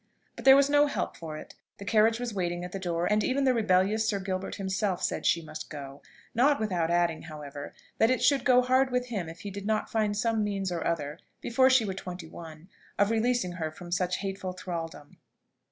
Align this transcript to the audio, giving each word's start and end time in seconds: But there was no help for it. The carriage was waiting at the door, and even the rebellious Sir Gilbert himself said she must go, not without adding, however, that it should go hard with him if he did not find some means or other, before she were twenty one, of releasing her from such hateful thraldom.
But 0.35 0.45
there 0.45 0.55
was 0.55 0.67
no 0.67 0.87
help 0.87 1.15
for 1.15 1.37
it. 1.37 1.53
The 1.77 1.85
carriage 1.85 2.19
was 2.19 2.33
waiting 2.33 2.65
at 2.65 2.71
the 2.71 2.79
door, 2.79 3.05
and 3.05 3.23
even 3.23 3.43
the 3.43 3.53
rebellious 3.53 4.07
Sir 4.09 4.17
Gilbert 4.19 4.55
himself 4.55 5.03
said 5.03 5.27
she 5.27 5.43
must 5.43 5.69
go, 5.69 6.01
not 6.33 6.59
without 6.59 6.89
adding, 6.89 7.21
however, 7.21 7.75
that 7.99 8.09
it 8.09 8.23
should 8.23 8.43
go 8.43 8.63
hard 8.63 8.89
with 8.89 9.09
him 9.09 9.29
if 9.29 9.41
he 9.41 9.51
did 9.51 9.67
not 9.67 9.91
find 9.91 10.17
some 10.17 10.43
means 10.43 10.71
or 10.71 10.83
other, 10.87 11.19
before 11.39 11.69
she 11.69 11.85
were 11.85 11.93
twenty 11.93 12.25
one, 12.27 12.67
of 12.97 13.11
releasing 13.11 13.51
her 13.51 13.69
from 13.69 13.91
such 13.91 14.15
hateful 14.21 14.53
thraldom. 14.53 15.17